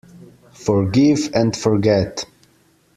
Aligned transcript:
Forgive 0.55 1.29
and 1.35 1.55
forget. 1.55 2.25